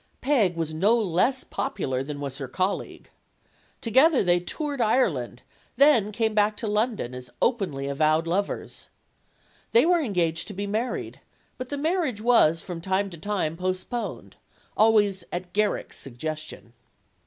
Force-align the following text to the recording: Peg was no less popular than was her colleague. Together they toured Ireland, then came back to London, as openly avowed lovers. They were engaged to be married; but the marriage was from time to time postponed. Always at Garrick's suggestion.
Peg 0.19 0.55
was 0.55 0.73
no 0.73 0.97
less 0.97 1.43
popular 1.43 2.01
than 2.01 2.19
was 2.19 2.39
her 2.39 2.47
colleague. 2.47 3.11
Together 3.81 4.23
they 4.23 4.39
toured 4.39 4.81
Ireland, 4.81 5.43
then 5.75 6.11
came 6.11 6.33
back 6.33 6.57
to 6.57 6.67
London, 6.67 7.13
as 7.13 7.29
openly 7.39 7.87
avowed 7.87 8.25
lovers. 8.25 8.89
They 9.73 9.85
were 9.85 10.01
engaged 10.01 10.47
to 10.47 10.55
be 10.55 10.65
married; 10.65 11.19
but 11.59 11.69
the 11.69 11.77
marriage 11.77 12.19
was 12.19 12.63
from 12.63 12.81
time 12.81 13.11
to 13.11 13.17
time 13.19 13.55
postponed. 13.55 14.37
Always 14.75 15.23
at 15.31 15.53
Garrick's 15.53 15.99
suggestion. 15.99 16.73